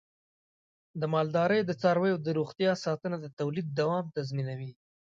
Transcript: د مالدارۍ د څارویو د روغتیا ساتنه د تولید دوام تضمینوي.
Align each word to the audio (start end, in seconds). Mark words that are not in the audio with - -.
د 0.99 1.03
مالدارۍ 1.13 1.61
د 1.65 1.71
څارویو 1.81 2.17
د 2.25 2.27
روغتیا 2.39 2.71
ساتنه 2.85 3.17
د 3.21 3.25
تولید 3.39 3.67
دوام 3.79 4.05
تضمینوي. 4.15 4.71